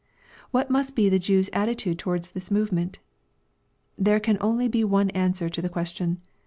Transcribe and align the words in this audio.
What 0.49 0.71
must 0.71 0.95
be 0.95 1.09
the 1.09 1.19
Jew's 1.19 1.51
attitude 1.53 1.99
toward 1.99 2.23
this 2.23 2.49
movement? 2.49 2.97
There 3.99 4.19
can 4.19 4.37
be 4.37 4.41
only 4.41 4.83
one 4.83 5.11
answer 5.11 5.47
to 5.47 5.61
the 5.61 5.69
question. 5.69 6.19